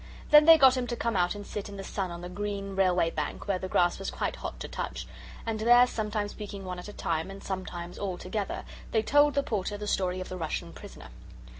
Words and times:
Then 0.31 0.45
they 0.45 0.57
got 0.57 0.75
him 0.75 0.87
to 0.87 0.95
come 0.95 1.15
out 1.15 1.35
and 1.35 1.45
sit 1.45 1.69
in 1.69 1.77
the 1.77 1.83
sun 1.83 2.09
on 2.09 2.21
the 2.21 2.27
green 2.27 2.75
Railway 2.75 3.11
Bank, 3.11 3.47
where 3.47 3.59
the 3.59 3.67
grass 3.67 3.99
was 3.99 4.09
quite 4.09 4.37
hot 4.37 4.59
to 4.61 4.67
touch, 4.67 5.05
and 5.45 5.59
there, 5.59 5.85
sometimes 5.85 6.31
speaking 6.31 6.65
one 6.65 6.79
at 6.79 6.87
a 6.87 6.93
time, 6.93 7.29
and 7.29 7.43
sometimes 7.43 7.99
all 7.99 8.17
together, 8.17 8.63
they 8.89 9.03
told 9.03 9.35
the 9.35 9.43
Porter 9.43 9.77
the 9.77 9.85
story 9.85 10.19
of 10.19 10.29
the 10.29 10.37
Russian 10.37 10.73
Prisoner. 10.73 11.09